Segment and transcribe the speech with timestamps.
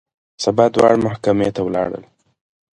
[0.43, 2.03] سبا دواړه محکمې ته ولاړل.